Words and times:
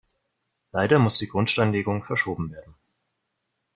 Leider 0.71 0.97
muss 0.97 1.19
die 1.19 1.27
Grundsteinlegung 1.27 2.03
verschoben 2.03 2.51
werden. 2.51 2.73